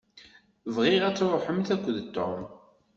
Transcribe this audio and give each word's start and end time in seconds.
Bɣiɣ 0.75 1.03
ad 1.05 1.15
tṛuḥemt 1.17 1.67
akked 1.75 1.97
Tom. 2.15 2.41